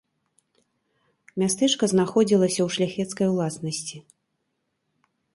Мястэчка 1.41 1.83
знаходзілася 1.93 2.57
ў 2.63 2.69
шляхецкай 2.77 3.27
уласнасці. 3.33 3.97